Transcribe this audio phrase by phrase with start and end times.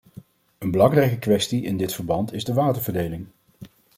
[0.57, 3.27] Een belangrijke kwestie in dit verband is de waterverdeling.